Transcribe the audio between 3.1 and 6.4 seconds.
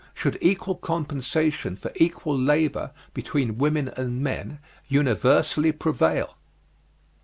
between women and men, universally prevail?